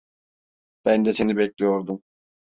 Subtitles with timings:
[0.85, 2.03] Ben de seni bekliyordum.